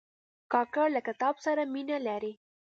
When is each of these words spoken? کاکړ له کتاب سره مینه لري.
کاکړ 0.51 0.87
له 0.95 1.01
کتاب 1.07 1.35
سره 1.45 1.61
مینه 1.73 1.97
لري. 2.07 2.33